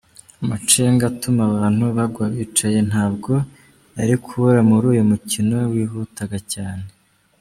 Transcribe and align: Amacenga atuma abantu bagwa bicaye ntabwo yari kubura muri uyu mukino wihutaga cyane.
Amacenga 0.41 1.03
atuma 1.11 1.41
abantu 1.51 1.83
bagwa 1.97 2.25
bicaye 2.33 2.79
ntabwo 2.89 3.31
yari 3.97 4.15
kubura 4.23 4.59
muri 4.69 4.85
uyu 4.91 5.03
mukino 5.11 5.57
wihutaga 5.71 6.37
cyane. 6.55 6.85